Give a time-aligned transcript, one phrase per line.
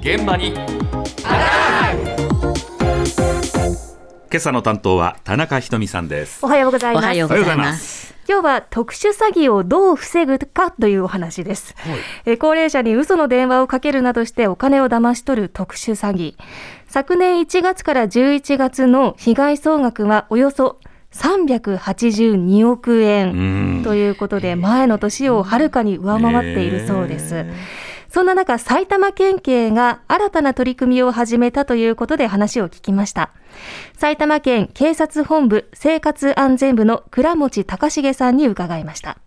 [0.00, 0.66] 現場に今
[4.36, 7.04] 朝の担当は田中ひとみさんですおはようございます。
[7.04, 8.14] おはようございます。
[8.26, 11.74] 今日は特殊詐欺をどう防ぐかというお話です。
[12.24, 16.34] えー高齢者に嘘の電話をかけるなどしてお金を騙し取る特殊詐欺。
[16.88, 20.78] 昨年1月から11月の被害総額はおよそ
[21.12, 27.44] 382億円ということで前の年をはるかに上回っているそうです。
[28.14, 33.30] そんな中、埼玉県警が新たな取り組みを始めたということで話を聞きました。
[33.94, 39.18] 埼玉県警察本部生活安全部の倉持隆重さんに伺いました。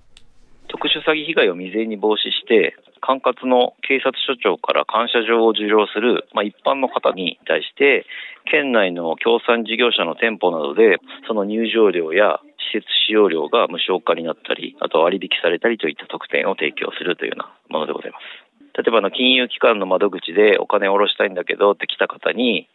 [0.69, 8.05] 特殊詐欺被害を未然に防止して、管轄の警察署長から感謝状を受領する、まあ、一般の方に対して、
[8.49, 12.39] 県内の協賛事業者の店舗などで、その入場料や
[12.71, 18.46] 施設使用料が無償化になったり、あと割引されたりといった特典を提供するというようなものでございます。
[18.77, 22.69] 例えばの金融機関の窓口でお金を下ろしたいんだけどって来た方に、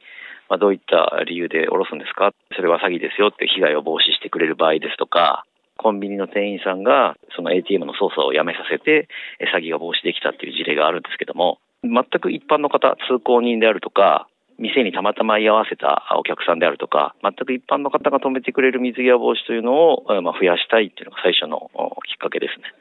[0.51, 2.33] まあ、どういった理由で下ろすんですか？
[2.57, 5.45] それは詐欺ですよって被害を防止してくれる場合ですとか、
[5.79, 9.09] コンビニの店員さんがその ATM の操作をやめさせて
[9.55, 14.29] 詐欺が防止できたっていう事例があるんですけども、全く一般の方、通行人であるとか、
[14.59, 21.71] 店にたまたま居合わせたお客さんであるとか、全く一般の方が止めてくれる水際防止というのをまあ増やしたいっていうのが最初の
[22.07, 22.73] きっかけですね。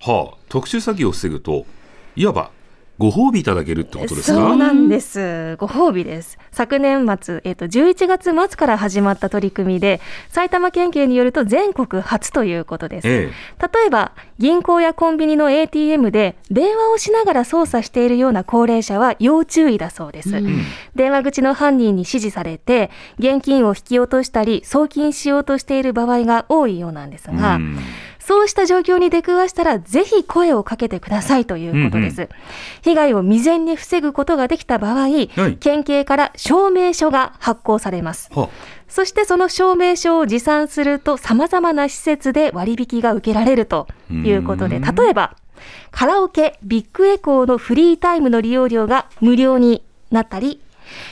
[0.00, 1.66] はあ特殊詐欺を防ぐと
[2.16, 2.50] いわば
[2.98, 4.38] ご褒美いただけるってことですか？
[4.38, 5.56] そうなんです。
[5.56, 6.36] ご褒美です。
[6.52, 13.08] 昨年末、えっ、と、11月末から始まった取り組みで、埼玉県警によると全国初ということです。
[13.08, 13.30] え
[13.72, 20.36] 例えば、銀行やコンビニの ATM で電話をしながら操作しているような高齢者は要注意だそうです。
[20.36, 20.60] うん
[20.94, 27.78] 電話口の犯人に指示されて、現金を引き落としたり、送金しようとしている場合が多いようなんですえが、うん
[28.30, 32.28] そうした状況に出くわしたら、ぜひ声をかけてくださいということです。
[32.82, 35.28] 被害を未然に防ぐことができた場合、はい
[35.58, 38.30] 県警から証明書が発行されます。
[38.32, 38.48] は
[38.86, 45.34] そしてその証明書を持参すると、様々な施設で割引が受けられるということで、うん例えば、
[45.90, 50.60] カラオケビッグエコーのフリータイムの利用料が無料になったり、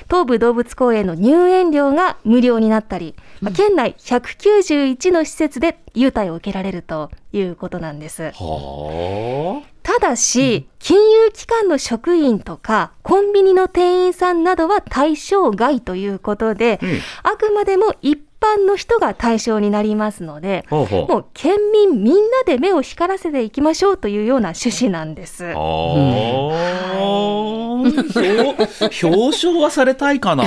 [0.09, 8.31] 東武動物公園の入園料が無料になったり、まあ県内191の施設で優待を受けられるということなんです。
[8.33, 16.79] はただし、金融機関の職員とか、コンビニの店員さんなどは対象外ということで
[17.23, 25.45] あくまでも一般の人が対象になりますので、はあはあもう県民みんなで目を光らせていきましょうというような趣旨なんです。
[25.55, 25.59] 表
[29.05, 30.45] 表彰はされたいかな？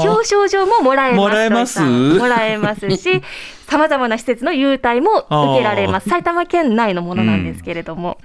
[0.00, 1.20] 表彰状ももらえます。
[1.20, 1.80] もらえます？
[1.80, 3.22] もらえますし、
[3.66, 6.08] 様々な施設の優待も受けられます。
[6.08, 8.18] 埼玉県内のものなんですけれども。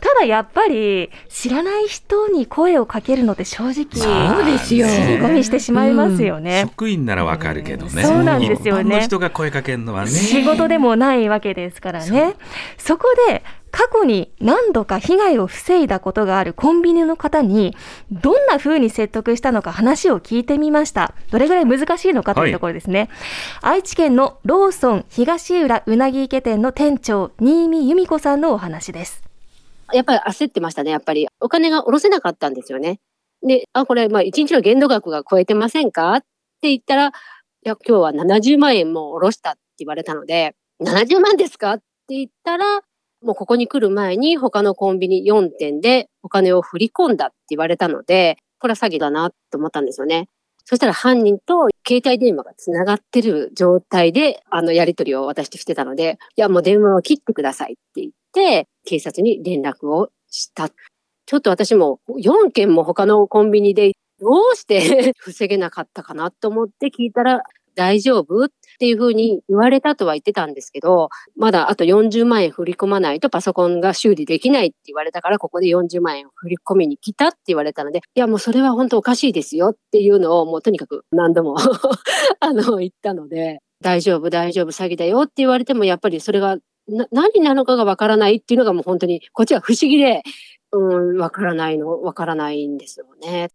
[0.00, 3.80] ただやっぱり、知らない人に声をかけるのって正直、そ
[4.40, 4.88] うですよ。
[4.88, 6.62] 尻込みしてしまいますよね。
[6.66, 12.34] 職員ならわかるけどね、そうなんですよね一般の人が声かけるのはね仕事でもないわけですからね。
[12.78, 17.76] そこで、過去に何度か被害を防いだことがあるコンビニの方に、
[18.10, 21.14] どんな風に説得したのか話を聞いてみました。
[21.30, 23.08] どれぐらい難しいのかというところですね。
[23.62, 29.22] 愛知県のローソン東浦うなぎ池店の店長、新見由美子さんのお話です。
[29.92, 31.28] やっぱり焦ってましたね、やっぱり。
[31.40, 32.98] お金が下ろせなかったんですよね。
[33.46, 36.12] で、あ、これ、まあ、1日の限度額が超えてませんか？
[36.14, 36.20] っ
[36.60, 37.12] て言ったら、
[37.62, 42.64] いや、今日は70万円も下ろしたって言われたので、70万ですかって言ったら、
[43.22, 50.28] もうここに来る前に他のコンビニ4店でお金を振り込んだって言われたので、これは詐欺だなと思ったんですよね。
[50.64, 60.70] そしたら犯人と携帯電話がつながってる状態で、あのやり取りを私としてたので、いやもう電話を切ってくださいって言って、警察に連絡をした。
[60.70, 67.42] ちょっと私も4件も他のコンビニでどうして 防げなかったかなと思って聞いたら、
[67.74, 68.48] 大丈夫っ
[68.78, 81.56] ていうふうに言われたとは言ってたんですけど、まだあと40万円振り込まないとパソコンが修理できないって言われたから、ここで40万円振り込みに来たって言われたので、いやもうそれは本当おかしいですよっていうのをもうとにかく何度も
[82.40, 86.58] あの言ったので、大丈夫大丈夫詐欺だよって言われてもやっぱりそれが
[86.88, 90.22] な何なのかがわからないっていうのがもう本当にこっちは不思議で、
[90.72, 93.50] うん、わからないの、わからないんですよね。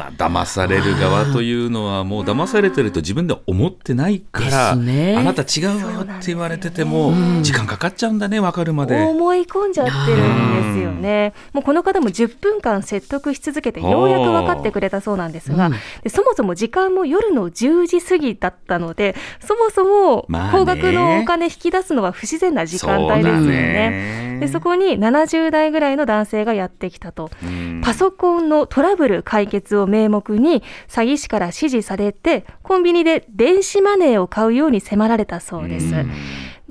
[0.00, 5.14] まあ騙される側というのはもう騙されてると自分では思ってないから、ね。
[5.16, 7.12] あなた違うわよって言われてても
[7.42, 8.98] 時間かかっちゃうんだね分かるまで。
[9.02, 11.34] 思い込んじゃってるんですよね。
[11.52, 15.70] もうこの方も10分間説得し続けてようやく分かってくれたそうなんですが、
[16.08, 24.38] そもそも時間も夜の10時過ぎだったので、そもそも高額のお金引き出すのは不自然な時間帯ですよね。
[24.40, 27.30] でそこに70代ぐらいの男性がやってきたと。
[27.44, 27.82] うん。
[27.84, 35.94] パソコンのトラブル解決を名目に詐欺師から指示されてコンビニで電子マネーを買うように迫られたそうです。
[35.94, 36.10] うん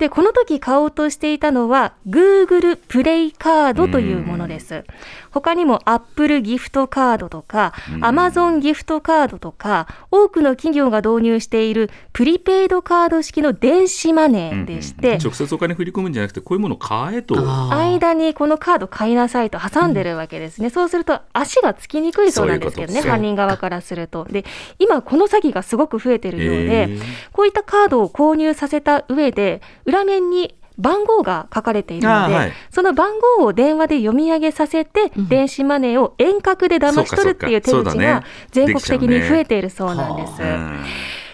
[0.00, 4.84] でこの時買おうとしていたのは Google プレイカードというものです。
[5.30, 8.04] 他にも Apple ギフトカードとかうん。
[8.04, 17.36] Amazon ギフトカードとか多くの企業が導入しているプリペイドカード式の電子マネーでして、直接お金振り込むんじゃなくてこういうものを買えと。
[17.38, 24.24] 間にこのカード買いなさいと挟んでるわけですね、そうすると足がつきにくいそうなんですけどね犯人側からすると。
[24.24, 24.44] で
[24.78, 26.88] 今この詐欺がすごく増えてるようで、
[27.32, 38.20] こういったカードを購入させた上で裏面に番号が書かれているので、はいその番号を電話で読み上げさせて、うん電子マネーを遠隔で騙し取るっていう手口がね
[38.50, 40.42] 全国的に増えているそうなんです。
[40.42, 40.80] うん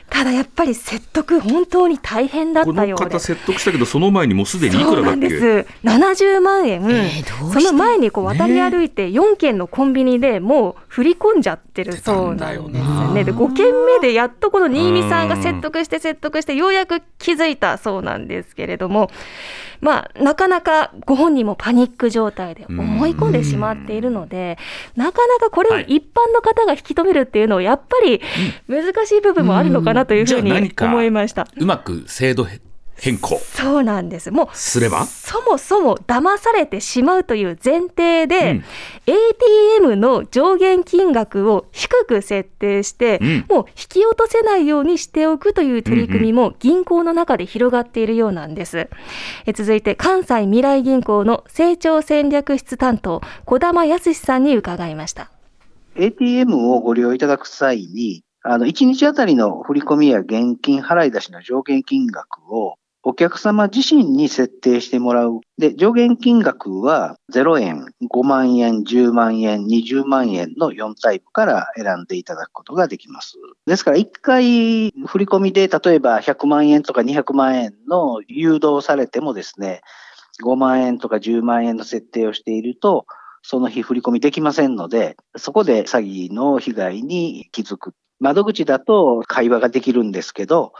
[0.08, 3.18] ただやっぱり説得本当に大変だったようで。
[3.18, 5.16] 説得したけどその前にもうすでにいくらだっけ？
[5.16, 5.66] なんです。
[5.84, 6.82] 70万円。
[6.84, 13.24] えーその前にこう渡り歩いて4軒のコンビニでもう振り込んじゃってるそうなんですね。
[13.24, 19.10] で5軒目でやっとこの新見さんが説得して説得してようやく気づいたそうなんですけれども、
[19.82, 24.56] まあなかなかご本人もパニック状態で思い込んでしまっているので、
[24.96, 28.22] なかなかこれを一般の方が引き止めるっていうのはやっぱり
[28.66, 30.50] 難しい部分もあるのかなというふうに
[30.80, 31.46] 思いました。
[31.58, 32.46] うまく制度
[32.98, 34.30] 変更そうなんです。
[34.30, 35.04] もうすれば？
[35.06, 38.64] そもそも騙されてしまうという前提で、うん
[39.08, 48.88] ATM の上限金額を低く設定して、うんもう引き落とせないようにしておくという取り組みも銀行の中で広がっているようなんです。
[49.46, 55.30] え続いて関西未来銀行の成長戦略室担当小玉康さんに伺いました。
[55.96, 62.76] ATM をご利用いただく際に、あの、1日あたりの振り込みや現金払い出しの上限金額を
[63.08, 65.38] お客様自身に設定してもらう。
[65.58, 73.36] で、上限金額は0円、5万円、10万円、20万円の4タイプから選んでいただくことができます。
[73.64, 79.82] ですから、1回振り込みで例えば100万円とか200万円の誘導されてもですね、
[80.44, 83.06] 5万円とか10万円の設定をしていると、
[83.42, 87.92] その日振り込みできませんので、そこで詐欺の被害に気づく。
[88.18, 90.72] 窓口だと会話ができるんですけど、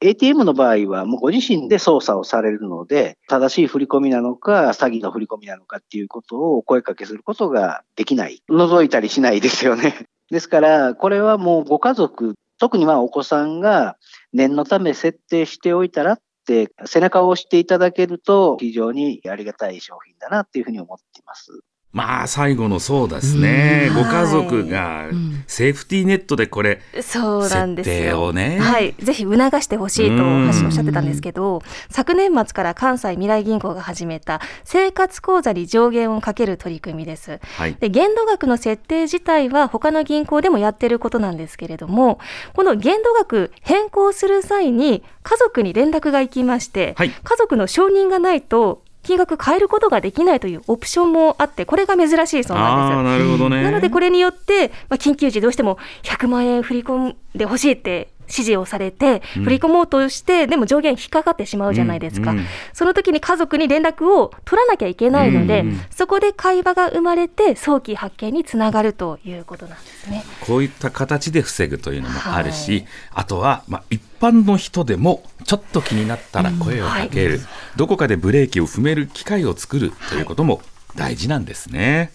[0.00, 8.42] ATM の場合はもうご自身で操作をされるので、正しい振り込みなのか、詐欺の振り込みなのかっていうことをお声かけすることができない。
[8.50, 10.06] 覗いたりしないですよね。
[10.30, 13.96] ですから、これはもうご家族、特にまあお子さんが
[14.32, 21.60] 念のため設定しておいたらって背中を押していただけると非常にありがたい商品だなっていうふうに思っています。
[21.92, 23.88] まあ最後のそうですね。
[23.90, 23.94] うん。
[23.96, 25.44] ご家族がうん。
[25.46, 27.94] セーフティーネットでこれそうなんですよ。
[27.94, 28.58] 設定をね。
[28.58, 37.40] はい、ぜひ促してほしいとうんおっしゃってたんですけど、昨年末から関西未来銀行が始めた生活口座に上限をかける取り組みです。
[37.56, 37.74] はい。
[37.74, 42.18] で限度額の設定自体は他の銀行でもやってることなんですけれども、
[42.54, 47.10] この限度額変更する際に家族に連絡が行きまして、はい。
[47.10, 53.02] 家族の承認がないと金額変えることができないというオプションもあって、これが珍しいそうなんです。
[53.02, 62.30] なるほどねなのでこれによって、まあ、緊急時どうしても100万円振り込んでほしいって指示をされて、うん振り込もうとして、でも上限引っかかってしまうじゃないですか。
[62.30, 70.24] うんうんその時に家族に連絡を取らなきゃいけないので、うんうんそこで会話が生まれて早期発見につながるということなんですね。
[70.40, 77.40] こういった形で防ぐというのもあるし、はいあとは、まあ、一般の人でもちょっと気になったら声をかける、
[77.76, 80.62] どこかでブレーキを踏める機会を作るということも
[80.96, 82.12] 大事なんですね。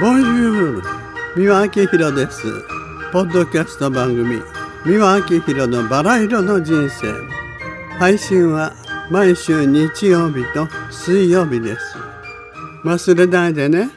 [0.00, 0.82] ボンジュール
[1.36, 2.42] 三輪明宏です。
[3.12, 4.42] ポッドキャスト番組
[4.84, 7.12] 三輪明宏のバラ色の人生。
[7.98, 8.74] 配信は
[9.10, 11.96] 毎週日曜日と水曜日です。
[12.84, 13.90] 忘れないでね。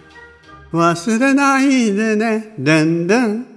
[0.74, 2.54] 忘れないでね。
[2.60, 3.55] でんでん